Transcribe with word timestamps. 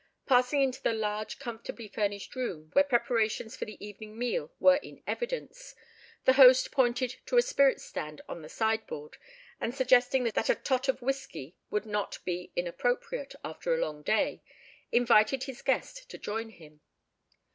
Passing 0.25 0.63
into 0.63 0.91
a 0.91 0.97
large, 0.97 1.37
comfortably 1.37 1.87
furnished 1.87 2.35
room, 2.35 2.71
where 2.73 2.83
preparations 2.83 3.55
for 3.55 3.65
the 3.65 3.77
evening 3.85 4.17
meal 4.17 4.51
were 4.59 4.77
in 4.77 5.03
evidence, 5.05 5.75
the 6.25 6.33
host 6.33 6.71
pointed 6.71 7.17
to 7.27 7.37
a 7.37 7.41
spirit 7.43 7.79
stand 7.79 8.19
on 8.27 8.41
the 8.41 8.49
sideboard, 8.49 9.17
and 9.59 9.75
suggesting 9.75 10.23
that 10.23 10.49
a 10.49 10.55
tot 10.55 10.87
of 10.87 11.03
whisky 11.03 11.55
would 11.69 11.85
not 11.85 12.17
be 12.25 12.51
inappropriate 12.55 13.35
after 13.43 13.75
a 13.75 13.79
long 13.79 14.01
day, 14.01 14.41
invited 14.91 15.43
his 15.43 15.61
guest 15.61 16.09
to 16.09 16.17
join 16.17 16.49
him. 16.49 16.81